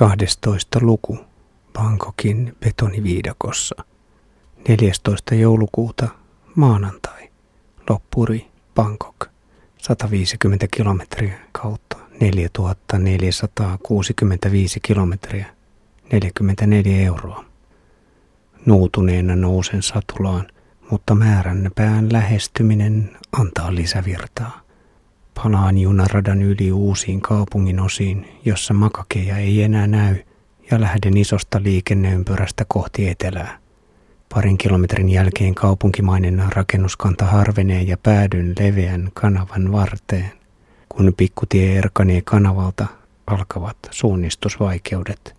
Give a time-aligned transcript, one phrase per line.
[0.00, 0.80] 12.
[0.80, 1.18] luku
[1.72, 3.74] Bangkokin betoniviidakossa.
[4.68, 5.34] 14.
[5.34, 6.08] joulukuuta
[6.56, 7.30] maanantai.
[7.90, 9.26] Loppuri Bangkok.
[9.78, 15.46] 150 kilometriä kautta 4465 kilometriä.
[16.12, 17.44] 44 euroa.
[18.66, 20.48] Nuutuneena nousen satulaan,
[20.90, 24.60] mutta määrän pään lähestyminen antaa lisävirtaa.
[25.42, 30.16] Palaan junaradan yli uusiin kaupungin osiin, jossa makakeja ei enää näy,
[30.70, 33.58] ja lähden isosta liikenneympyrästä kohti etelää.
[34.34, 40.32] Parin kilometrin jälkeen kaupunkimainen rakennuskanta harvenee ja päädyn leveän kanavan varteen.
[40.88, 42.86] Kun pikkutie erkanee kanavalta,
[43.26, 45.36] alkavat suunnistusvaikeudet.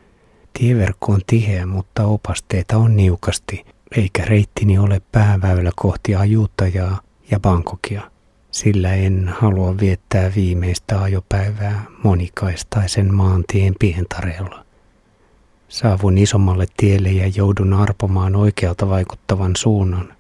[0.60, 3.66] Tieverkko on tiheä, mutta opasteita on niukasti,
[3.98, 8.12] eikä reittini ole pääväylä kohti ajuttajaa ja Bangkokia
[8.52, 14.66] sillä en halua viettää viimeistä ajopäivää monikaistaisen maantien pientareella.
[15.70, 20.14] Saavun isommalle tielle ja joudun arpomaan oikealta vaikuttavan suunnan.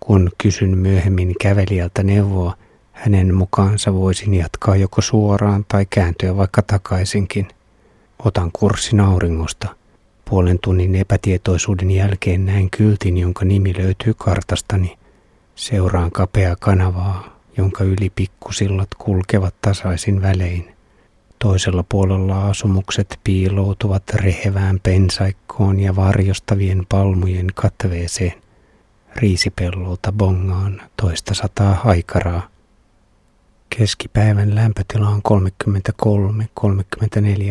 [0.00, 2.56] Kun kysyn myöhemmin kävelijältä neuvoa,
[2.92, 7.48] hänen mukaansa voisin jatkaa joko suoraan tai kääntyä vaikka takaisinkin.
[8.24, 9.68] Otan kurssin auringosta.
[10.24, 14.98] Puolen tunnin epätietoisuuden jälkeen näen kyltin, jonka nimi löytyy kartastani.
[15.54, 20.74] Seuraan kapea kanavaa, jonka yli pikkusillat kulkevat tasaisin välein.
[21.38, 28.34] Toisella puolella asumukset piiloutuvat rehevään pensaikkoon ja varjostavien palmujen katveeseen.
[29.16, 32.48] Riisipellolta bongaan toista sataa haikaraa.
[33.78, 35.22] Keskipäivän lämpötila on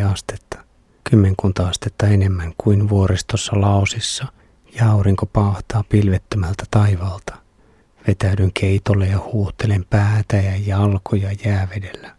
[0.06, 0.58] 33-34 astetta,
[1.04, 4.26] kymmenkunta astetta enemmän kuin vuoristossa Laosissa,
[4.80, 7.47] ja aurinko paahtaa pilvettömältä taivaalta.
[8.08, 12.16] Vetäydyn keitolle ja huuhtelen päätä ja jalkoja jäävedellä.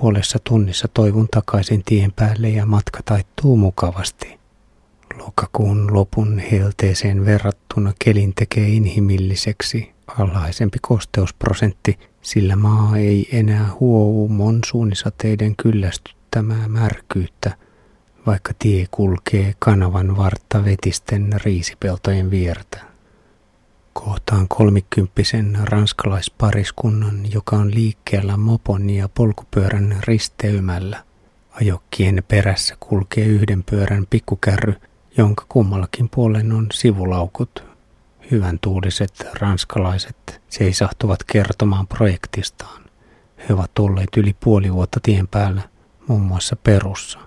[0.00, 4.38] Puolessa tunnissa toivun takaisin tien päälle ja matka taittuu mukavasti.
[5.18, 15.56] Lokakuun lopun helteeseen verrattuna kelin tekee inhimilliseksi alhaisempi kosteusprosentti, sillä maa ei enää huou monsuunisateiden
[15.56, 17.56] kyllästyttämää märkyyttä,
[18.26, 22.95] vaikka tie kulkee kanavan vartta vetisten riisipeltojen viertä
[24.04, 31.04] kohtaan kolmikymppisen ranskalaispariskunnan, joka on liikkeellä mopon ja polkupyörän risteymällä.
[31.50, 34.74] Ajokkien perässä kulkee yhden pyörän pikkukärry,
[35.16, 37.64] jonka kummallakin puolen on sivulaukut.
[38.30, 42.82] Hyvän tuuliset ranskalaiset seisahtuvat kertomaan projektistaan.
[43.48, 45.62] He ovat olleet yli puoli vuotta tien päällä,
[46.08, 47.18] muun muassa Perussa.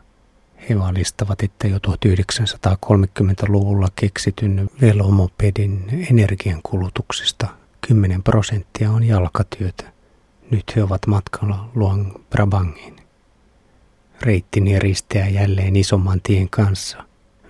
[0.70, 7.48] He valistavat, että jo 1930-luvulla keksityn velomopedin energiankulutuksesta
[7.88, 9.84] 10 prosenttia on jalkatyötä.
[10.52, 12.96] Nyt he ovat matkalla Luang Prabangiin.
[14.22, 17.04] Reittini risteää jälleen isomman tien kanssa.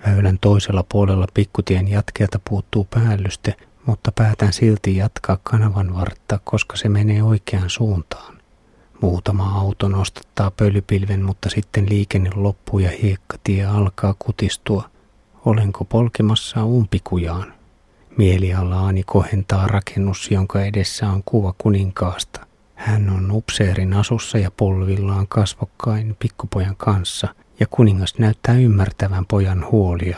[0.07, 3.55] Väylän toisella puolella pikkutien jatkeelta puuttuu päällyste,
[3.85, 8.38] mutta päätän silti jatkaa kanavan vartta, koska se menee oikeaan suuntaan.
[9.01, 14.89] Muutama auto nostattaa pölypilven, mutta sitten liikenne loppuu ja hiekkatie alkaa kutistua.
[15.45, 17.53] Olenko polkemassa umpikujaan?
[18.17, 22.45] Mielialaani kohentaa rakennus, jonka edessä on kuva kuninkaasta.
[22.75, 27.27] Hän on upseerin asussa ja polvillaan kasvokkain pikkupojan kanssa,
[27.59, 30.17] ja kuningas näyttää ymmärtävän pojan huolia.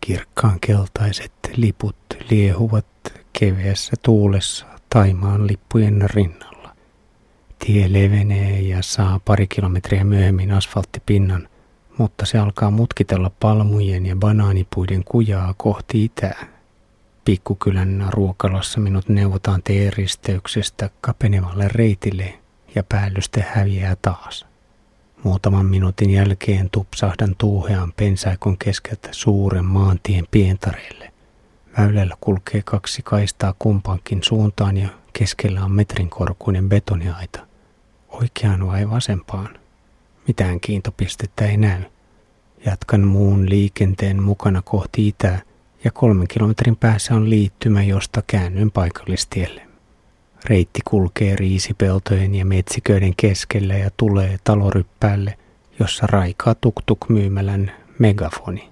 [0.00, 1.96] Kirkkaan keltaiset liput
[2.30, 2.86] liehuvat
[3.32, 6.45] keveässä tuulessa Taimaan lippujen rinnalla.
[7.66, 11.48] Tie levenee ja saa pari kilometriä myöhemmin asfalttipinnan,
[11.98, 16.46] mutta se alkaa mutkitella palmujen ja banaanipuiden kujaa kohti itää.
[17.24, 22.38] Pikkukylän ruokalassa minut neuvotaan teeristeyksestä kapenevalle reitille
[22.74, 24.46] ja päällyste häviää taas.
[25.22, 31.12] Muutaman minuutin jälkeen tupsahdan tuuhean pensaikon keskeltä suuren maantien pientareille.
[31.78, 37.45] Väylällä kulkee kaksi kaistaa kumpaankin suuntaan ja keskellä on metrin korkuinen betoniaita
[38.08, 39.58] oikeaan vai vasempaan.
[40.28, 41.82] Mitään kiintopistettä ei näy.
[42.66, 45.42] Jatkan muun liikenteen mukana kohti itää
[45.84, 49.62] ja kolmen kilometrin päässä on liittymä, josta käännyn paikallistielle.
[50.44, 55.38] Reitti kulkee riisipeltojen ja metsiköiden keskellä ja tulee taloryppäälle,
[55.78, 58.70] jossa raikaa tuktuk myymälän megafoni.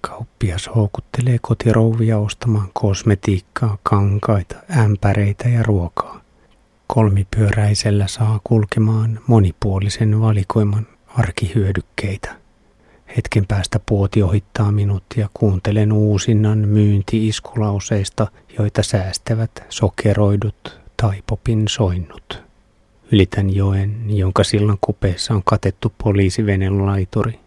[0.00, 6.07] Kauppias houkuttelee kotirouvia ostamaan kosmetiikkaa, kankaita, ämpäreitä ja ruokaa.
[6.94, 12.36] Kolmipyöräisellä saa kulkemaan monipuolisen valikoiman arkihyödykkeitä.
[13.16, 18.26] Hetken päästä puoti ohittaa minut ja kuuntelen uusinnan myynti-iskulauseista,
[18.58, 22.42] joita säästävät sokeroidut tai popin soinnut.
[23.12, 27.40] Ylitän joen, jonka sillan kupeessa on katettu poliisivenen laituri.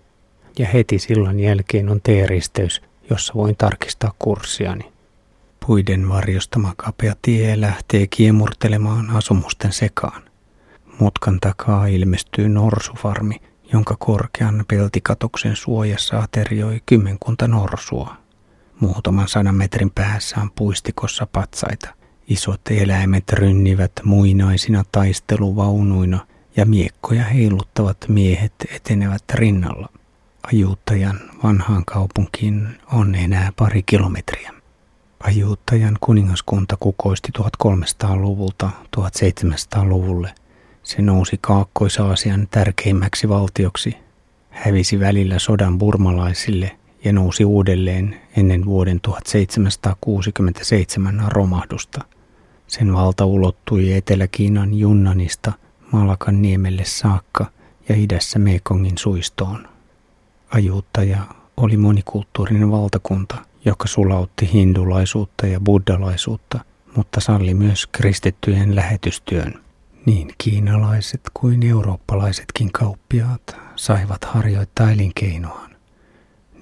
[0.59, 4.90] ja heti sillan jälkeen on T-risteys, jossa voin tarkistaa kurssiani.
[5.65, 10.21] Puiden varjostama kapea tie lähtee kiemurtelemaan asumusten sekaan.
[10.99, 13.41] Mutkan takaa ilmestyy norsufarmi,
[13.73, 18.15] jonka korkean peltikatoksen suojassa aterioi kymmenkunta norsua.
[18.79, 21.89] Muutaman sadan metrin päässä on puistikossa patsaita.
[22.27, 29.89] Isot eläimet rynnivät muinaisina taisteluvaunuina ja miekkoja heiluttavat miehet etenevät rinnalla.
[30.53, 34.60] Ajuuttajan vanhaan kaupunkiin on enää pari kilometriä.
[35.23, 40.33] Ajuuttajan kuningaskunta kukoisti 1300-luvulta 1700-luvulle.
[40.83, 43.97] Se nousi Kaakkois-Aasian tärkeimmäksi valtioksi,
[44.50, 52.01] hävisi välillä sodan burmalaisille ja nousi uudelleen ennen vuoden 1767 romahdusta.
[52.68, 55.51] Sen valta ulottui Etelä-Kiinan Junnanista
[55.91, 57.45] Malakan niemelle saakka
[57.89, 59.68] ja idässä Mekongin suistoon.
[60.51, 61.19] Ajuuttaja
[61.57, 63.35] oli monikulttuurinen valtakunta,
[63.65, 66.59] joka sulautti hindulaisuutta ja buddalaisuutta,
[66.95, 69.53] mutta salli myös kristittyjen lähetystyön.
[70.05, 75.71] Niin kiinalaiset kuin eurooppalaisetkin kauppiaat saivat harjoittaa elinkeinoaan.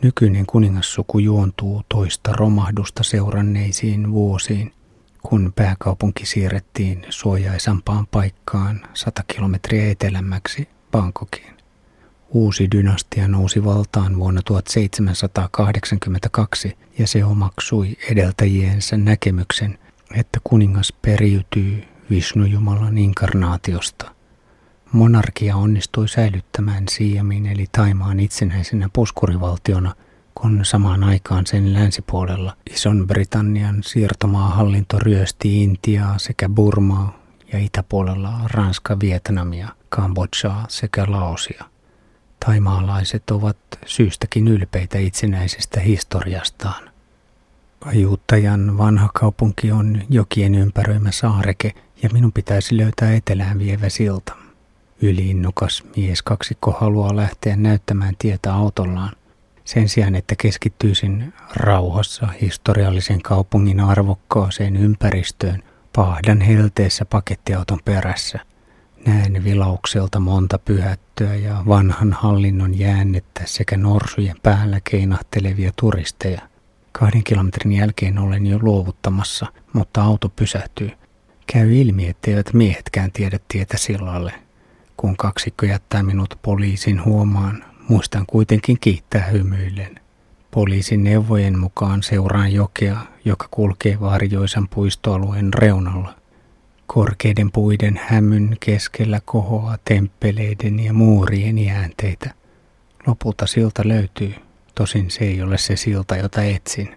[0.02, 4.74] Nykyinen kuningassuku juontuu toista romahdusta seuranneisiin vuosiin,
[5.24, 11.59] kun pääkaupunki siirrettiin suojaisampaan paikkaan 100 kilometriä etelämmäksi Bangkokiin.
[12.32, 19.80] Uusi dynastia nousi valtaan vuonna 1782 ja se omaksui edeltäjiensä näkemyksen,
[20.16, 24.12] että kuningas periytyy Vishnu-jumalan inkarnaatiosta.
[24.92, 29.96] Monarkia onnistui säilyttämään Siamin eli Taimaan itsenäisenä puskurivaltiona,
[30.36, 37.20] kun samaan aikaan sen länsipuolella Ison-Britannian siirtomaahallinto ryösti Intiaa sekä Burmaa
[37.54, 41.69] ja itäpuolella Ranska, Vietnamia, Kambodžaa sekä Laosia.
[42.46, 46.90] Taimaalaiset ovat syystäkin ylpeitä itsenäisestä historiastaan.
[47.86, 54.34] Ajuuttajan vanha kaupunki on jokien ympäröimä saareke ja minun pitäisi löytää etelään vievä silta.
[55.02, 59.16] Yliinnukas mies kaksikko haluaa lähteä näyttämään tietä autollaan.
[59.66, 65.64] Sen sijaan, että keskittyisin rauhassa historiallisen kaupungin arvokkaaseen ympäristöön,
[65.96, 68.40] pahdan helteessä pakettiauton perässä.
[69.06, 76.42] Näen vilaukselta monta pyhättöä ja vanhan hallinnon jäännettä sekä norsujen päällä keinahtelevia turisteja.
[76.92, 80.92] Kahden kilometrin jälkeen olen jo luovuttamassa, mutta auto pysähtyy.
[81.48, 84.34] Käy ilmi, etteivät miehetkään tiedä tietä sillalle.
[84.98, 90.00] Kun kaksikko jättää minut poliisin huomaan, muistan kuitenkin kiittää hymyillen.
[90.52, 96.19] Poliisin neuvojen mukaan seuraan jokea, joka kulkee varjoisan puistoalueen reunalla.
[96.94, 102.34] Korkeiden puiden hämyn keskellä kohoaa temppeleiden ja muurien jäänteitä.
[103.08, 104.34] Lopulta silta löytyy,
[104.76, 106.96] tosin se ei ole se silta, jota etsin.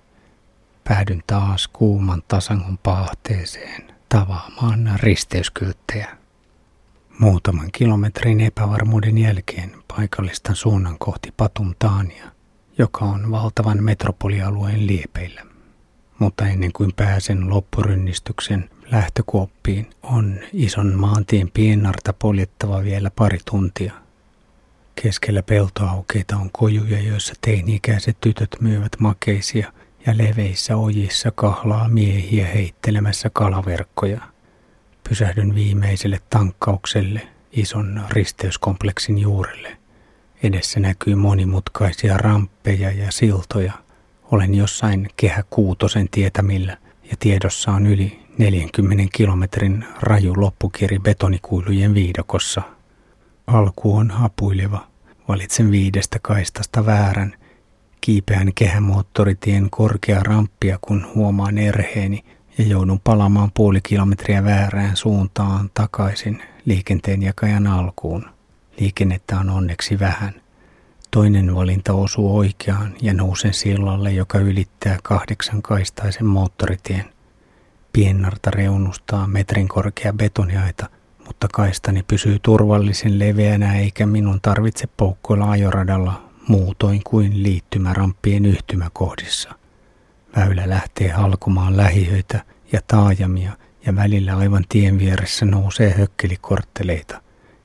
[0.85, 6.17] Päädyn taas kuuman tasangon paahteeseen tavaamaan risteyskylttejä.
[7.19, 12.25] Muutaman kilometrin epävarmuuden jälkeen paikallistan suunnan kohti Patumtaania,
[12.79, 15.52] joka on valtavan metropolialueen liepeillä.
[16.23, 23.93] Mutta ennen kuin pääsen loppurynnistyksen lähtökuoppiin, on ison maantien piennarta poljettava vielä pari tuntia.
[25.03, 29.73] Keskellä peltoaukeita on kojuja, joissa teini-ikäiset tytöt myyvät makeisia
[30.07, 34.21] ja leveissä ojissa kahlaa miehiä heittelemässä kalaverkkoja.
[35.09, 39.77] Pysähdyn viimeiselle tankkaukselle ison risteyskompleksin juurelle.
[40.43, 43.73] Edessä näkyy monimutkaisia ramppeja ja siltoja.
[44.33, 46.77] Olen jossain kehä kuutosen tietämillä
[47.11, 52.63] ja tiedossa on yli 40 kilometrin raju loppukiri betonikuilujen viidokossa.
[53.47, 54.87] Alku on hapuileva.
[55.29, 57.35] Valitsen viidestä kaistasta väärän.
[58.01, 62.25] Kiipeän kehämoottoritien korkea ramppia, kun huomaan erheeni
[62.59, 68.27] ja joudun palaamaan puoli kilometriä väärään suuntaan takaisin liikenteen jakajan alkuun.
[68.81, 70.42] Liikennettä on onneksi vähän.
[71.15, 77.05] Toinen valinta osuu oikeaan ja nousen sillalle, joka ylittää kahdeksan kaistaisen moottoritien.
[77.93, 80.89] Piennarta reunustaa metrin korkea betoniaita,
[81.27, 89.55] mutta kaistani pysyy turvallisen leveänä eikä minun tarvitse poukkoilla ajoradalla muutoin kuin liittymäramppien yhtymäkohdissa.
[90.37, 93.53] Väylä lähtee halkumaan lähiöitä ja taajamia
[93.87, 97.23] ja välillä aivan tien vieressä nousee hökkelikortteleita.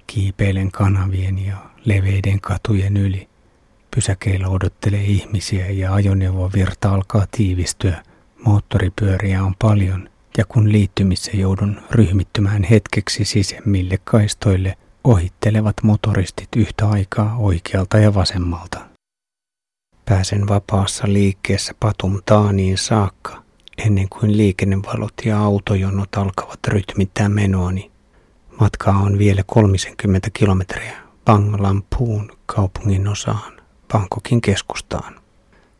[0.08, 3.30] Kiipeilen kanavien ja leveiden katujen yli.
[3.96, 8.03] Pysäkeillä odottelee ihmisiä ja ajoneuvovirta alkaa tiivistyä.
[8.46, 17.36] Moottoripyöriä on paljon ja kun liittymissä joudun ryhmittymään hetkeksi sisemmille kaistoille, ohittelevat motoristit yhtä aikaa
[17.38, 18.79] oikealta ja vasemmalta.
[20.06, 23.44] Pääsen vapaassa liikkeessä Patum Taaniin saakka,
[23.77, 27.91] ennen kuin liikennevalot ja autojonot alkavat rytmittää menoani.
[28.60, 33.57] Matkaa on vielä 30 kilometriä Banglampuun kaupungin osaan,
[33.94, 35.15] Bangkokin keskustaan.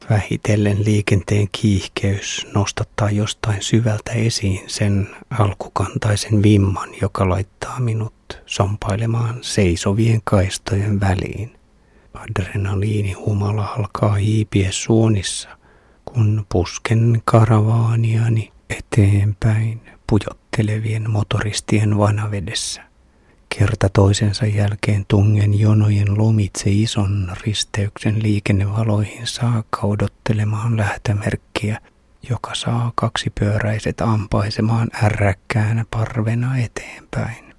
[0.10, 10.22] Vähitellen liikenteen kiihkeys nostattaa jostain syvältä esiin sen alkukantaisen vimman, joka laittaa minut sompailemaan seisovien
[10.24, 11.58] kaistojen väliin.
[12.14, 15.50] Adrenaliinihumala alkaa hiipiä suonissa,
[16.06, 22.82] kun pusken karavaaniani eteenpäin pujottelevien motoristien vanavedessä.
[23.60, 31.80] Kerta toisensa jälkeen tungen jonojen lomitse ison risteyksen liikennevaloihin saakka odottelemaan lähtömerkkiä,
[32.30, 37.56] joka saa kaksipyöräiset ampaisemaan ärräkkäänä parvena eteenpäin.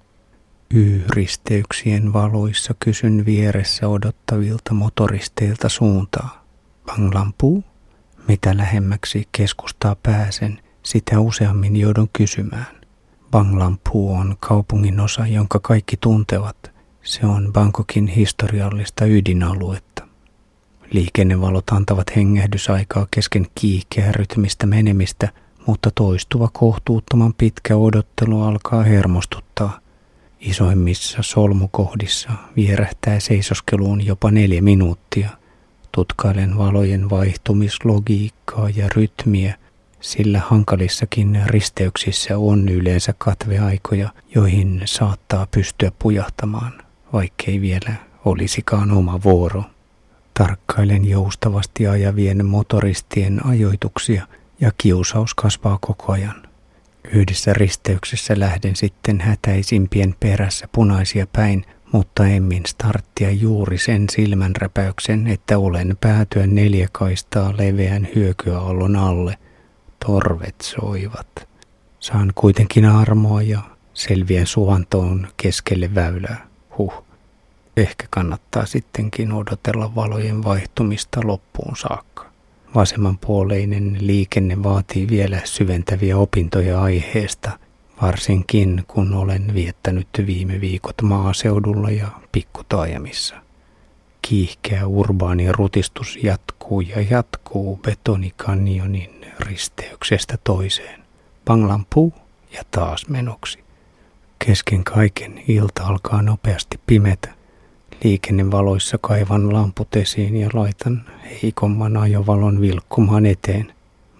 [0.73, 6.45] Y-risteyksien valoissa kysyn vieressä odottavilta motoristeilta suuntaa.
[6.85, 7.63] Banglampu?
[8.27, 12.78] Mitä lähemmäksi keskustaa pääsen, sitä useammin joudun kysymään.
[13.31, 16.71] Banglampu on kaupungin osa, jonka kaikki tuntevat.
[17.03, 20.07] Se on Bangkokin historiallista ydinaluetta.
[20.91, 25.29] Liikennevalot antavat hengähdysaikaa kesken kiihkeä rytmistä menemistä,
[25.67, 29.79] mutta toistuva kohtuuttoman pitkä odottelu alkaa hermostuttaa.
[30.39, 35.29] Isoimmissa solmukohdissa vierähtää seisoskeluun jopa neljä minuuttia.
[35.91, 39.55] Tutkailen valojen vaihtumislogiikkaa ja rytmiä–
[40.01, 46.73] sillä hankalissakin risteyksissä on yleensä katveaikoja, joihin saattaa pystyä pujahtamaan,
[47.13, 47.93] vaikkei vielä
[48.25, 49.63] olisikaan oma vuoro.
[50.33, 54.27] Tarkkailen joustavasti ajavien motoristien ajoituksia
[54.61, 56.43] ja kiusaus kasvaa koko ajan.
[57.11, 65.57] Yhdessä risteyksessä lähden sitten hätäisimpien perässä punaisia päin, mutta emmin starttia juuri sen silmänräpäyksen, että
[65.57, 69.37] olen päätyä neljäkaistaa leveän hyökyäollon alle–
[70.05, 71.47] torvet soivat.
[71.99, 73.59] Saan kuitenkin armoa ja
[73.93, 76.47] selvien suvantoon keskelle väylää.
[76.77, 76.93] Huh.
[77.77, 82.29] Ehkä kannattaa sittenkin odotella valojen vaihtumista loppuun saakka.
[82.75, 87.59] Vasemmanpuoleinen liikenne vaatii vielä syventäviä opintoja aiheesta,
[88.01, 93.35] varsinkin kun olen viettänyt viime viikot maaseudulla ja pikkutaajamissa.
[94.21, 100.99] Kiihkeä urbaani rutistus jatkuu ja jatkuu betonikanjonin risteyksestä toiseen.
[101.45, 102.13] Panglampu
[102.51, 103.59] ja taas menoksi.
[104.45, 107.29] Kesken kaiken ilta alkaa nopeasti pimetä.
[108.03, 111.05] Liikennevaloissa kaivan lamput esiin ja laitan
[111.43, 113.73] heikomman ajovalon vilkkumaan eteen,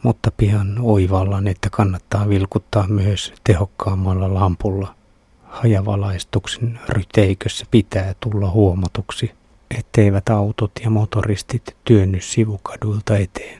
[0.04, 4.96] mutta pian oivallan, että kannattaa vilkuttaa myös tehokkaammalla lampulla.
[5.44, 9.32] Hajavalaistuksen ryteikössä pitää tulla huomatuksi,
[9.78, 13.59] etteivät autot ja motoristit työnny sivukaduilta eteen.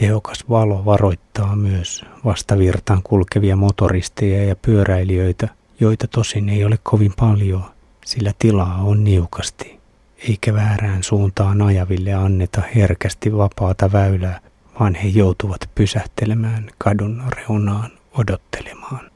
[0.00, 5.48] Tehokas valo varoittaa myös vastavirtaan kulkevia motoristeja ja pyöräilijöitä,
[5.80, 7.64] joita tosin ei ole kovin paljon,
[8.04, 9.80] sillä tilaa on niukasti,
[10.28, 14.40] eikä väärään suuntaan ajaville anneta herkästi vapaata väylää,
[14.80, 19.10] vaan he joutuvat pysähtelemään kadun reunaan odottelemaan.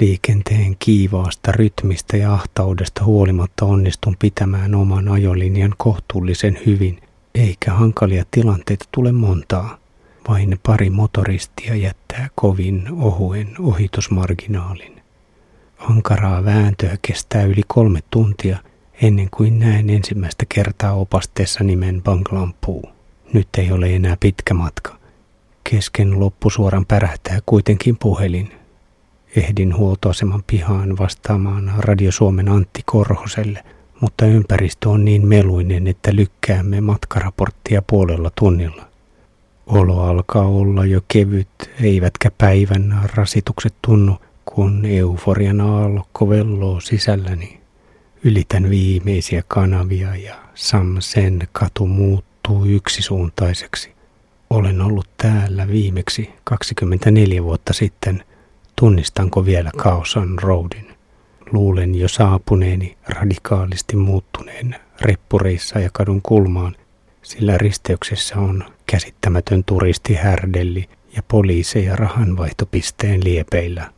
[0.00, 7.00] Liikenteen kiivaasta rytmistä ja ahtaudesta huolimatta onnistun pitämään oman ajolinjan kohtuullisen hyvin,
[7.34, 9.81] eikä hankalia tilanteita tule montaa.
[10.28, 15.02] Vain pari motoristia jättää kovin ohuen ohitusmarginaalin.
[15.78, 18.58] Ankaraa vääntöä kestää yli kolme tuntia
[19.02, 22.84] ennen kuin näen ensimmäistä kertaa opasteessa nimen Banglampuu.
[23.32, 24.96] Nyt ei ole enää pitkä matka.
[25.70, 28.52] Kesken loppusuoran pärähtää kuitenkin puhelin.
[29.36, 33.64] Ehdin huoltoaseman pihaan vastaamaan Radio Suomen Antti Korhoselle,
[34.00, 38.91] mutta ympäristö on niin meluinen, että lykkäämme matkaraporttia puolella tunnilla.
[39.66, 41.48] Olo alkaa olla jo kevyt,
[41.80, 47.60] eivätkä päivän rasitukset tunnu, kun euforian aallokko velloo sisälläni.
[48.24, 53.92] Ylitän viimeisiä kanavia ja Samsen katu muuttuu yksisuuntaiseksi.
[54.50, 58.24] Olen ollut täällä viimeksi 24 vuotta sitten.
[58.76, 60.94] Tunnistanko vielä Kaosan Roadin?
[61.52, 66.76] Luulen jo saapuneeni radikaalisti muuttuneen reppureissa ja kadun kulmaan,
[67.22, 73.90] sillä risteyksessä on käsittämätön turistihärdelli ja poliiseja rahanvaihtopisteen liepeillä.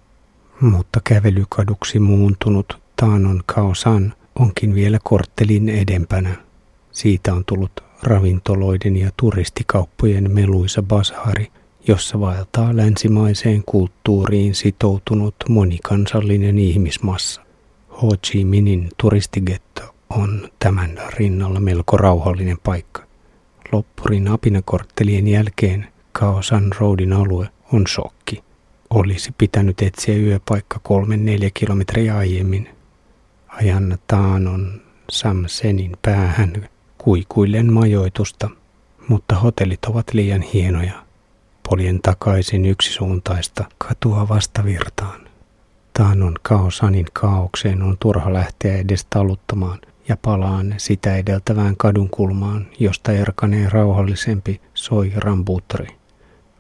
[0.61, 6.37] Mutta kävelykaduksi muuntunut Taanon Kaosan onkin vielä korttelin edempänä.
[6.93, 11.53] Siitä on tullut ravintoloiden ja turistikauppojen meluisa bashari,
[11.89, 17.41] jossa vaeltaa länsimaiseen kulttuuriin sitoutunut monikansallinen ihmismassa.
[18.03, 23.14] Ho Chi Minin turistigetto on tämän rinnalla melko rauhallinen paikka.
[23.75, 28.45] Loppurin apinakorttelien jälkeen Kaosan Roadin alue on shokki.
[28.91, 32.69] Olisi pitänyt etsiä yöpaikka kolmen neljä kilometriä aiemmin.
[33.49, 38.51] Ajan Taanon Samsenin päähän kuikuillen majoitusta,
[39.09, 41.05] mutta hotellit ovat liian hienoja.
[41.69, 45.21] Poljen takaisin yksisuuntaista katua vastavirtaan.
[45.93, 49.79] Taanon kaosanin kaaukseen on turha lähteä edes taluttamaan
[50.09, 55.89] ja palaan sitä edeltävään kadunkulmaan, josta erkanee rauhallisempi soi rambuuttari.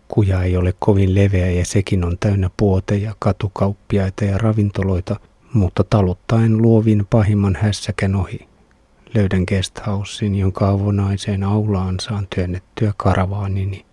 [0.08, 5.16] Kuja ei ole kovin leveä ja sekin on täynnä puoteja, katukauppiaita ja ravintoloita,
[5.52, 8.48] mutta taluttaen luovin pahimman hässäkän ohi.
[9.14, 13.84] Löydän guesthousein, jonka avonaiseen aulaan saan työnnettyä karavaanini.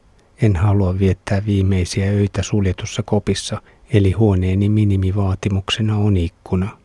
[0.41, 3.62] En halua viettää viimeisiä öitä suljetussa kopissa,
[3.93, 6.80] eli huoneeni minimivaatimuksena on ikkuna.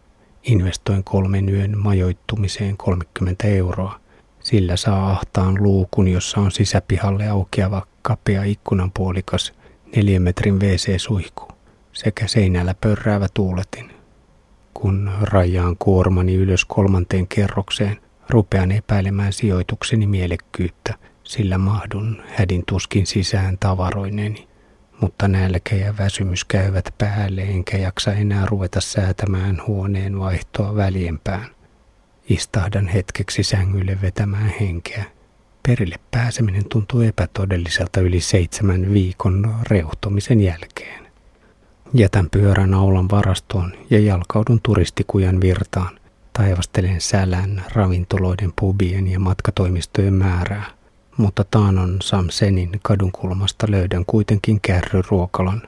[0.46, 4.00] Investoin kolmen yön majoittumiseen 30 euroa.
[4.40, 9.52] Sillä saa ahtaan luukun, jossa on sisäpihalle aukeava kapea ikkunanpuolikas,
[10.18, 11.48] metrin WC-suihku
[11.92, 13.90] sekä seinällä pörräävä tuuletin.
[14.74, 18.00] Kun rajaan kuormani ylös kolmanteen kerrokseen,
[18.30, 24.48] rupean epäilemään sijoitukseni mielekkyyttä, sillä mahdun hädin tuskin sisään tavaroineni.
[25.00, 31.46] Mutta nälkä ja väsymys käyvät päälle, enkä jaksa enää ruveta säätämään huoneen vaihtoa väljempään.
[32.28, 35.04] Istahdan hetkeksi sängylle vetämään henkeä.
[35.62, 41.06] Perille pääseminen tuntuu epätodelliselta yli seitsemän viikon reuhtomisen jälkeen.
[41.94, 45.98] Jätän pyörän aulan varastoon ja jalkaudun turistikujan virtaan.
[46.32, 50.75] Taivastelen sälän, ravintoloiden, pubien ja matkatoimistojen määrää.
[51.16, 55.62] Mutta Taanon Samsenin kadunkulmasta löydän kuitenkin kärryruokalan.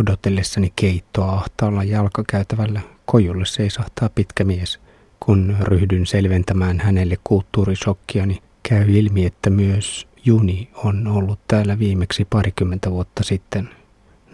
[0.00, 4.80] Odotellessani keittoa ahtaalla jalkakäytävällä kojulle seisahtaa pitkä mies.
[5.20, 12.90] Kun ryhdyn selventämään hänelle kulttuurisokkiani, käy ilmi, että myös Juni on ollut täällä viimeksi parikymmentä
[12.90, 13.68] vuotta sitten.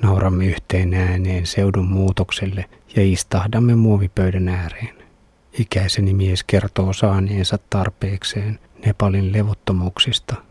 [0.03, 2.65] Nauramme yhteen ääneen seudun muutokselle
[2.97, 4.97] ja istahdamme muovipöydän ääreen.
[5.59, 10.46] Ikäiseni mies kertoo saaneensa tarpeekseen Nepalin levottomuuksista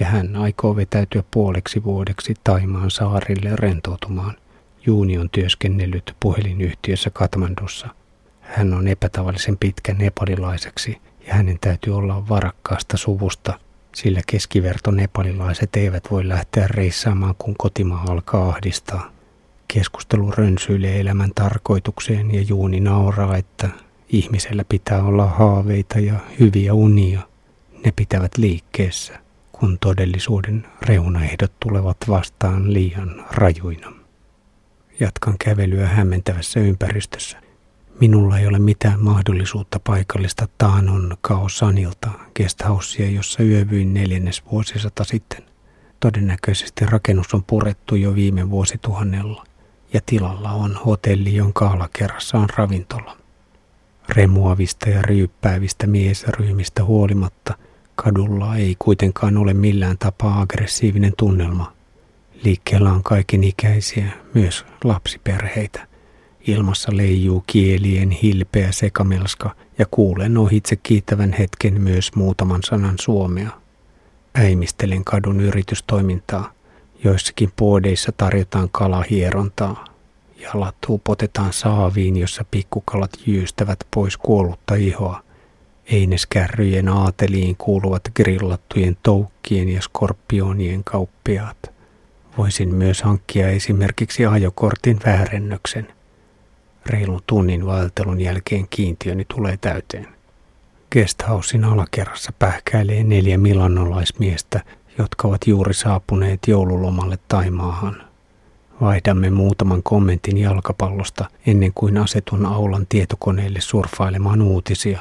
[0.00, 4.36] ja hän aikoo vetäytyä puoleksi vuodeksi Taimaan saarille rentoutumaan.
[4.86, 7.88] Juuni on työskennellyt puhelinyhtiössä Katmandussa.
[8.40, 13.58] Hän on epätavallisen pitkä nepalilaiseksi ja hänen täytyy olla varakkaasta suvusta,
[13.94, 19.10] sillä keskiverto nepalilaiset eivät voi lähteä reissaamaan, kun kotimaa alkaa ahdistaa.
[19.74, 23.68] Keskustelu rönsyilee elämän tarkoitukseen ja Juuni nauraa, että
[24.08, 27.20] ihmisellä pitää olla haaveita ja hyviä unia.
[27.84, 29.18] Ne pitävät liikkeessä,
[29.60, 33.92] kun todellisuuden reunaehdot tulevat vastaan liian rajuina.
[35.00, 37.38] Jatkan kävelyä hämmentävässä ympäristössä.
[38.00, 45.42] Minulla ei ole mitään mahdollisuutta paikallista Taanon Kaosanilta guesthousea, jossa yövyin neljännes vuosisata sitten.
[46.00, 49.44] Todennäköisesti rakennus on purettu jo viime vuosituhannella
[49.92, 53.16] ja tilalla on hotelli, jonka alakerrassa on ravintola.
[54.08, 57.54] Remuavista ja ryyppäävistä miesryhmistä huolimatta
[58.02, 61.72] kadulla ei kuitenkaan ole millään tapaa aggressiivinen tunnelma.
[62.44, 65.86] Liikkeellä on kaiken ikäisiä, myös lapsiperheitä.
[66.46, 73.50] Ilmassa leijuu kielien hilpeä sekamelska ja kuulen ohitse kiittävän hetken myös muutaman sanan suomea.
[74.34, 76.52] Äimistelen kadun yritystoimintaa.
[77.04, 79.84] Joissakin puodeissa tarjotaan kalahierontaa.
[80.36, 85.27] Jalat upotetaan saaviin, jossa pikkukalat jyystävät pois kuollutta ihoa.
[85.92, 91.56] Eineskärryjen aateliin kuuluvat grillattujen toukkien ja skorpionien kauppiaat.
[92.38, 95.88] Voisin myös hankkia esimerkiksi ajokortin väärennöksen.
[96.86, 100.06] Reilun tunnin vaeltelun jälkeen kiintiöni tulee täyteen.
[100.92, 104.60] Guesthousein alakerrassa pähkäilee neljä milanolaismiestä,
[104.98, 108.02] jotka ovat juuri saapuneet joululomalle Taimaahan.
[108.80, 115.00] Vaihdamme muutaman kommentin jalkapallosta ennen kuin asetun aulan tietokoneelle surfailemaan uutisia.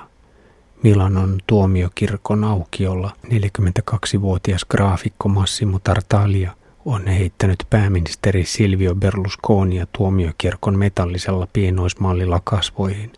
[0.84, 6.52] Milanon tuomiokirkon aukiolla 42-vuotias graafikko Massimo Tartaglia
[6.86, 13.14] on heittänyt pääministeri Silvio Berlusconia tuomiokirkon metallisella pienoismallilla kasvoihin.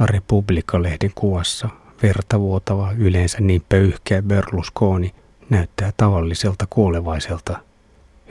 [0.00, 1.68] La Repubblica-lehden kuvassa
[2.02, 5.14] verta vuotava yleensä niin pöyhkeä Berlusconi
[5.50, 7.58] näyttää tavalliselta kuolevaiselta–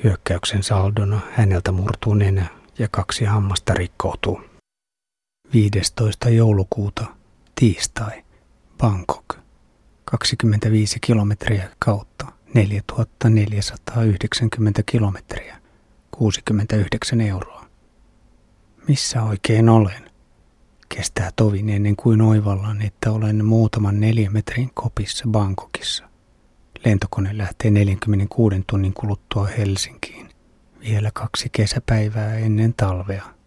[0.04, 2.46] Hyökkäyksen saldona häneltä murtuu nenä
[2.80, 4.42] ja kaksi hammasta rikkoutuu.
[5.54, 6.30] 15.
[6.30, 7.06] joulukuuta,
[7.56, 8.24] tiistai,
[8.80, 9.40] Bangkok.
[10.06, 15.58] 25 kilometriä kautta, 4490 kilometriä,
[16.12, 17.66] 69 euroa.
[18.88, 20.10] Missä oikein olen?
[20.90, 26.10] Kestää tovin ennen kuin oivallan, että olen muutaman neljän metrin kopissa Bangkokissa.
[26.86, 30.30] Lentokone lähtee 46 tunnin kuluttua Helsinkiin.
[30.80, 33.39] Vielä kaksi kesäpäivää ennen talvea.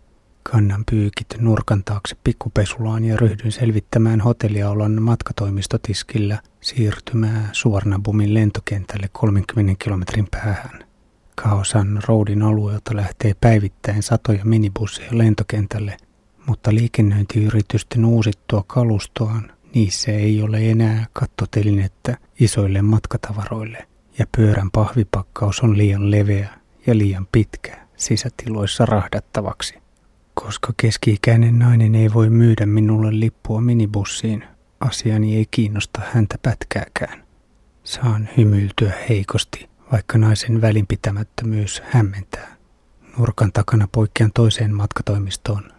[0.42, 10.28] Kannan pyykit nurkan taakse pikkupesulaan ja ryhdyn selvittämään hotelliaulan matkatoimistotiskillä siirtymää Suvarnabumin lentokentälle 30 kilometrin
[10.31, 10.85] päähän.
[11.35, 15.96] Kaosan Roadin alueelta lähtee päivittäin satoja minibusseja lentokentälle,
[16.46, 25.78] mutta liikennöintiyritysten uusittua kalustoaan niissä ei ole enää kattotelinettä isoille matkatavaroille ja pyörän pahvipakkaus on
[25.78, 26.48] liian leveä
[26.87, 29.82] ja liian pitkä sisätiloissa rahdattavaksi.
[30.46, 34.44] Koska keski-ikäinen nainen ei voi myydä minulle lippua minibussiin,
[34.81, 37.22] asiani ei kiinnosta häntä pätkääkään.
[37.85, 42.57] Saan hymyiltyä heikosti, vaikka naisen välinpitämättömyys hämmentää.
[43.18, 45.72] Nurkan takana poikkean toiseen matkatoimistoon.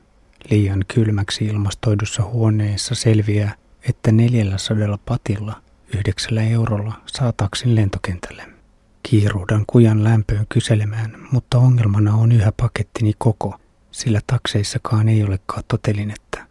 [0.49, 3.56] Liian kylmäksi ilmastoidussa huoneessa selviää,
[3.89, 5.62] että 400 patilla
[5.95, 8.43] yhdeksällä eurolla saa taksin lentokentälle.
[9.10, 13.60] Kiiruudan kujan lämpöön kyselemään, mutta ongelmana on yhä pakettini koko,
[13.94, 16.48] sillä takseissakaan ei ole kattotelinettä.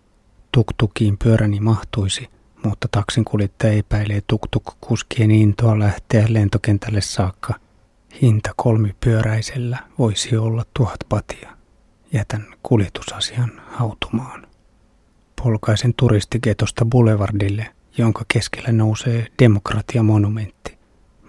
[0.53, 2.29] Tuktukiin pyöräni mahtuisi,
[2.65, 7.55] mutta taksin kuljettaja epäilee tuktuk-kuskien intoa lähteä lentokentälle saakka.
[8.23, 11.57] Hinta kolmipyöräisellä voisi olla tuhat patia.
[12.13, 14.47] Jätän kuljetusasian hautumaan.
[15.43, 17.67] Polkaisen turistiketosta Boulevardille,
[17.99, 20.79] jonka keskellä nousee demokratiamonumentti.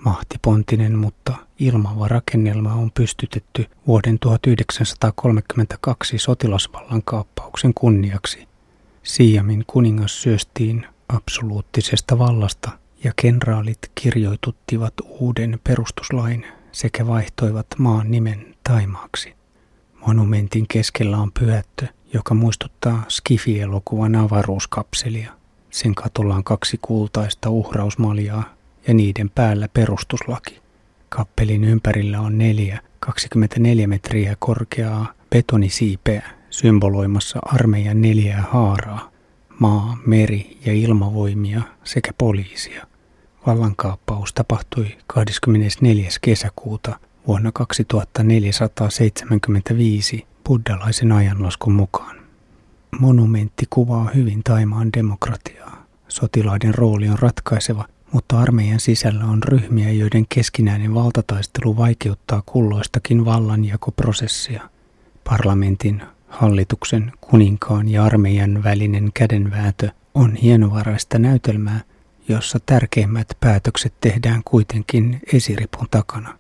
[0.06, 8.48] Mahtipontinen, mutta ilmava rakennelma on pystytetty vuoden 1932 sotilasvallan kaappauksen kunniaksi.
[9.04, 12.72] Siiamin kuningas syöstiin absoluuttisesta vallasta
[13.04, 19.34] ja kenraalit kirjoituttivat uuden perustuslain sekä vaihtoivat maan nimen Taimaaksi.
[20.08, 25.34] Monumentin keskellä on pyhättö, joka muistuttaa Skifi-elokuvan avaruuskapselia.
[25.70, 28.53] Sen katolla on kaksi kultaista uhrausmaljaa
[28.88, 30.62] ja niiden päällä perustuslaki.
[31.10, 39.12] Kappelin ympärillä on neljä 24 metriä korkeaa betonisiipeä symboloimassa armeijan neljää haaraa,
[39.60, 42.88] maa, meri ja ilmavoimia sekä poliisia.
[43.48, 46.10] Vallankaappaus tapahtui 24.
[46.22, 52.24] kesäkuuta vuonna 2475 buddhalaisen ajanlaskun mukaan.
[53.00, 55.86] Monumentti kuvaa hyvin Taimaan demokratiaa.
[56.08, 64.70] Sotilaiden rooli on ratkaiseva, mutta armeijan sisällä on ryhmiä, joiden keskinäinen valtataistelu vaikeuttaa kulloistakin vallanjakoprosessia.
[65.24, 71.82] Parlamentin, hallituksen, kuninkaan ja armeijan välinen kädenvääntö on hienovaraista näytelmää,
[72.28, 76.40] jossa tärkeimmät päätökset tehdään kuitenkin esiripun takana.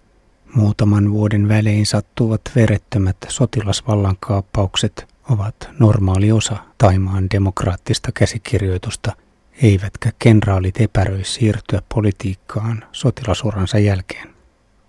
[0.55, 9.15] Muutaman vuoden välein sattuvat verettömät sotilasvallankaappaukset ovat normaali osa Taimaan demokraattista käsikirjoitusta,
[9.63, 14.29] eivätkä kenraalit epäröi siirtyä politiikkaan sotilasuransa jälkeen.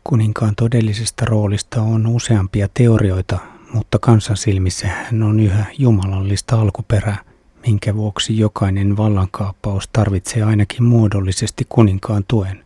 [0.05, 3.39] Kuninkaan todellisesta roolista on useampia teorioita,
[3.73, 7.19] mutta kansan silmissä hän on yhä jumalallista alkuperää,
[7.67, 12.65] minkä vuoksi jokainen vallankaappaus tarvitsee ainakin muodollisesti kuninkaan tuen.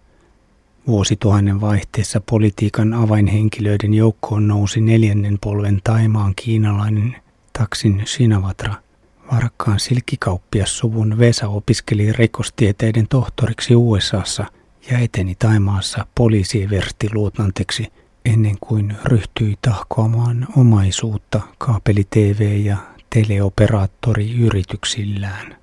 [0.87, 7.16] Vuosituhannen vaihteessa politiikan avainhenkilöiden joukkoon nousi neljännen polven Taimaan kiinalainen
[7.59, 8.88] Taksin Shinawatra.
[9.33, 14.45] Varakkaan silkkikauppiassuvun Vesa opiskeli rikostieteiden tohtoriksi USAssa
[14.91, 17.93] ja eteni Taimaassa poliisiverstiluutnantiksi
[18.25, 22.77] ennen kuin ryhtyi tahkoamaan omaisuutta kaapeli-TV- ja
[23.11, 25.57] teleoperaattoriyrityksillään.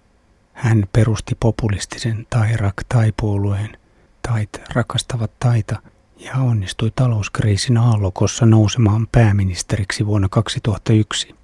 [0.53, 3.77] Hän perusti populistisen Tairak Tai-puolueen–
[4.27, 5.81] tait rakastavat taita
[6.19, 11.35] ja onnistui talouskriisin aallokossa nousemaan pääministeriksi vuonna 2001.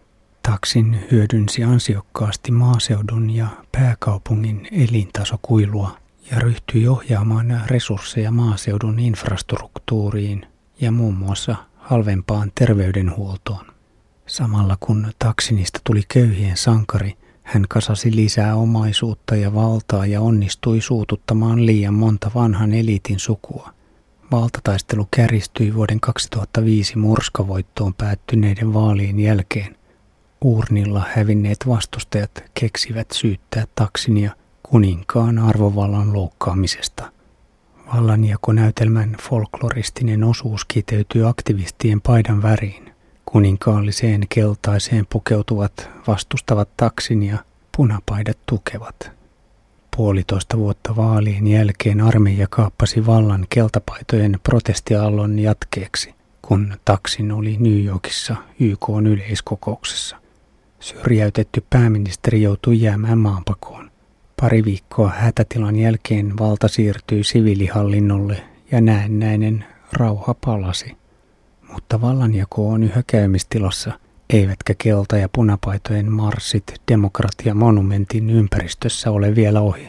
[0.43, 5.97] Taksin hyödynsi ansiokkaasti maaseudun ja pääkaupungin elintasokuilua
[6.32, 10.45] ja ryhtyi ohjaamaan resursseja maaseudun infrastruktuuriin
[10.82, 13.65] ja muun muassa halvempaan terveydenhuoltoon.
[14.27, 21.65] Samalla kun taksinista tuli köyhien sankari, hän kasasi lisää omaisuutta ja valtaa ja onnistui suututtamaan
[21.65, 23.73] liian monta vanhan eliitin sukua.
[24.32, 29.80] Valtataistelu käristyi vuoden 2005 murskavoittoon päättyneiden vaalien jälkeen.
[30.45, 34.32] Urnilla hävinneet vastustajat keksivät syyttää taksinia
[34.63, 37.12] kuninkaan arvovallan loukkaamisesta.
[37.95, 42.91] Vallanjakonäytelmän folkloristinen osuus kiteytyy aktivistien paidan väriin.
[43.25, 47.38] Kuninkaalliseen keltaiseen pukeutuvat vastustavat taksin ja
[47.77, 49.12] punapaidat tukevat.
[49.97, 58.36] Puolitoista vuotta vaalien jälkeen armeija kaappasi vallan keltapaitojen protestiallon jatkeeksi, kun taksin oli New Yorkissa
[58.60, 60.20] YK yleiskokouksessa.
[60.81, 63.91] Syrjäytetty pääministeri joutui jäämään maanpakoon.
[64.41, 70.97] Pari viikkoa hätätilan jälkeen valta siirtyi siviilihallinnolle ja näennäinen rauha palasi.
[71.73, 79.87] Mutta vallanjako on yhä käymistilassa, eivätkä kelta- ja punapaitojen marssit demokratia-monumentin ympäristössä ole vielä ohi.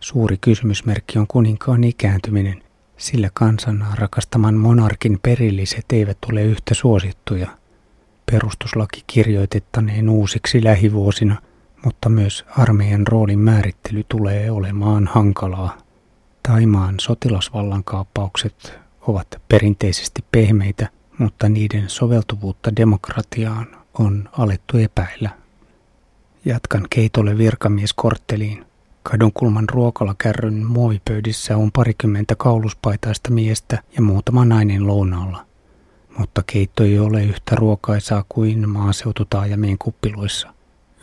[0.00, 2.62] Suuri kysymysmerkki on kuninkaan ikääntyminen,
[2.96, 7.48] sillä kansan rakastaman monarkin perilliset eivät ole yhtä suosittuja.
[8.30, 11.36] Perustuslaki kirjoitettaneen uusiksi lähivuosina,
[11.84, 15.78] mutta myös armeijan roolin määrittely tulee olemaan hankalaa.
[16.42, 20.88] Taimaan sotilasvallankaappaukset ovat perinteisesti pehmeitä,
[21.18, 23.66] mutta niiden soveltuvuutta demokratiaan
[23.98, 25.30] on alettu epäillä.
[26.44, 28.66] Jatkan keitolle virkamieskortteliin.
[29.02, 35.47] Kadunkulman ruokalakärryn muovipöydissä on parikymmentä kauluspaitaista miestä ja muutama nainen lounaalla.
[36.18, 40.54] Mutta keitto ei ole yhtä ruokaisaa kuin maaseututaajamien kuppiluissa.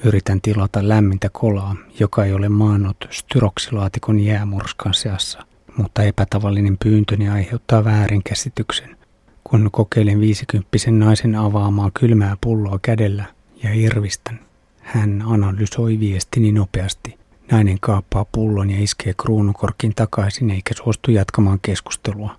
[0.04, 5.39] Yritän tilata lämmintä kolaa, joka ei ole maannut styroksilaatikon jäämurskan seassa,
[5.78, 8.97] mutta epätavallinen pyyntöni aiheuttaa väärinkäsityksen.
[9.43, 13.25] Kun kokeilen viisikymppisen naisen avaamaa kylmää pulloa kädellä
[13.63, 14.39] ja irvistän,
[14.82, 17.17] hän analysoi viestini nopeasti–
[17.51, 22.36] Nainen kaappaa pullon ja iskee kruunukorkin takaisin eikä suostu jatkamaan keskustelua.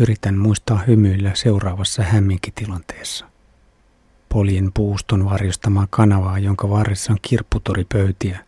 [0.00, 3.26] Yritän muistaa hymyillä seuraavassa hämminkitilanteessa.
[4.28, 8.38] Poljen puuston varjostamaa kanavaa, jonka varressa on kirpputoripöytiä.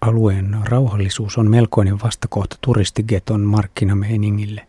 [0.00, 4.66] Alueen rauhallisuus on melkoinen vastakohta turistigeton markkinameiningille.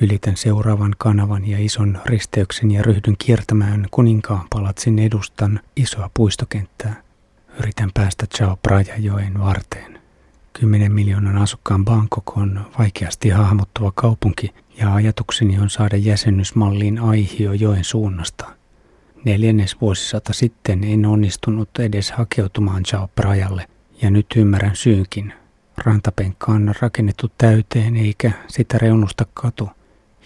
[0.00, 7.02] Ylitän seuraavan kanavan ja ison risteyksen ja ryhdyn kiertämään kuninkaan palatsin edustan isoa puistokenttää.
[7.58, 9.98] Yritän päästä Chao Praja-joen varteen.
[10.52, 17.84] 10 miljoonan asukkaan Bangkok on vaikeasti hahmottuva kaupunki ja ajatukseni on saada jäsennysmalliin Aihio joen
[17.84, 18.44] suunnasta.
[19.24, 23.66] Neljännes vuosisata sitten en onnistunut edes hakeutumaan Chao Prajalle
[24.02, 25.32] ja nyt ymmärrän syynkin.
[25.76, 29.70] Rantapenkka on rakennettu täyteen eikä sitä reunusta katu,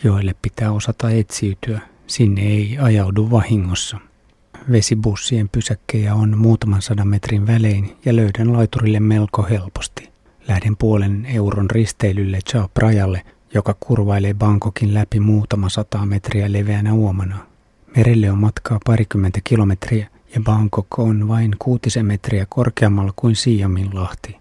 [0.05, 1.81] joille pitää osata etsiytyä.
[2.07, 3.99] Sinne ei ajaudu vahingossa.
[4.73, 10.09] Vesibussien pysäkkejä on muutaman sadan metrin välein ja löydän laiturille melko helposti.
[10.49, 13.23] Lähden puolen euron risteilylle Chao Prajalle,
[13.57, 17.37] joka kurvailee Bangkokin läpi muutama sata metriä leveänä uomana.
[17.97, 24.37] Merelle on matkaa parikymmentä kilometriä ja Bangkok on vain kuutisen metriä korkeammalla kuin Siamin lahti.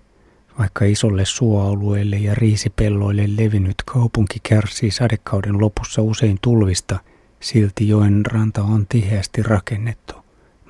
[0.59, 6.99] Vaikka isolle suoalueelle ja riisipelloille levinnyt kaupunki kärsii sadekauden lopussa usein tulvista,
[7.39, 10.13] silti joen ranta on tiheästi rakennettu.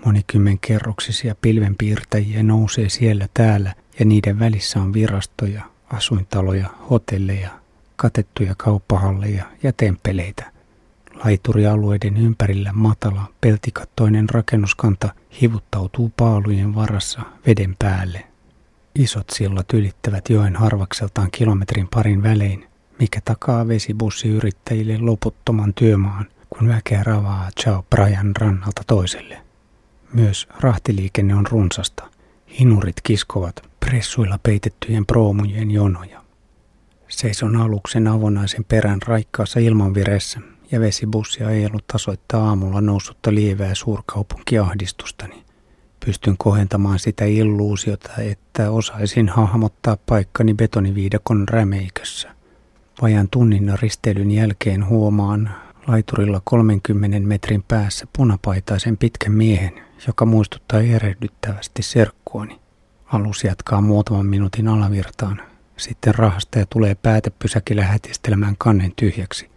[0.06, 7.65] Monikymmenkerroksisia pilvenpiirtäjiä nousee siellä täällä ja niiden välissä on virastoja, asuintaloja, hotelleja,
[7.96, 10.52] katettuja kauppahalleja ja temppeleitä.
[11.26, 18.24] Laiturialueiden ympärillä matala, peltikattoinen rakennuskanta hivuttautuu paalujen varassa veden päälle.
[18.96, 22.68] Isot sillat ylittävät joen harvakseltaan kilometrin parin välein,
[23.00, 29.42] mikä takaa vesibussiyrittäjille loputtoman työmaan, kun väkeä ravaa Chao Brian rannalta toiselle.
[30.14, 32.10] Myös rahtiliikenne on runsasta.
[32.60, 36.25] Hinurit kiskovat pressuilla peitettyjen proomujen jonoja.
[37.08, 40.40] Seison aluksen avonaisen perän raikkaassa ilmanvireessä
[40.72, 45.44] ja vesibussi ajellut tasoittaa aamulla noussutta lievää suurkaupunkiahdistustani.
[46.06, 52.36] Pystyn kohentamaan sitä illuusiota, että osaisin hahmottaa paikkani betoniviidakon rämeikössä.
[53.02, 55.52] Vajan tunnin risteilyn jälkeen huomaan
[55.88, 59.74] laiturilla 30 metrin päässä punapaitaisen pitkän miehen,
[60.08, 62.60] joka muistuttaa erehdyttävästi serkkuani.
[63.06, 65.42] Alus jatkaa muutaman minuutin alavirtaan.
[65.78, 69.50] Sitten rahastaja tulee päätepysäkillä hätistelemään kannen tyhjäksi.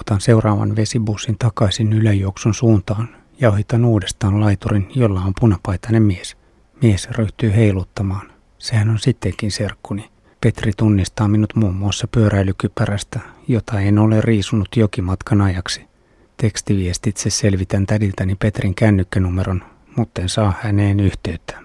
[0.00, 3.08] Otan seuraavan vesibussin takaisin yläjuoksun suuntaan
[3.40, 6.36] ja ohitan uudestaan laiturin, jolla on punapaitainen mies.
[6.82, 8.32] Mies ryhtyy heiluttamaan.
[8.58, 10.10] Sehän on sittenkin serkkuni.
[10.40, 15.86] Petri tunnistaa minut muun muassa pyöräilykypärästä, jota en ole riisunut jokimatkan ajaksi.
[16.36, 19.64] Tekstiviestitse selvitän tädiltäni Petrin kännykkänumeron,
[19.96, 21.58] mutta en saa häneen yhteyttä.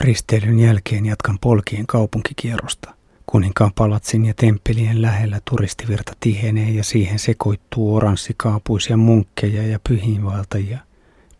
[0.00, 2.95] Risteilyn jälkeen jatkan polkien kaupunkikierrosta.
[3.36, 10.78] Kuninkaan palatsin ja temppelien lähellä turistivirta tihenee ja siihen sekoittuu oranssikaapuisia munkkeja ja pyhiinvaeltajia.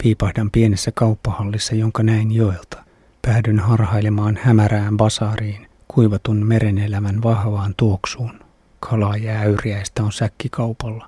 [0.02, 2.85] Piipahdan pienessä kauppahallissa, jonka näin joelta.
[3.22, 8.40] Päädyn harhailemaan hämärään basaariin, kuivatun merenelämän vahvaan tuoksuun.
[8.80, 11.04] Kalaa ja äyriäistä on säkkikaupalla.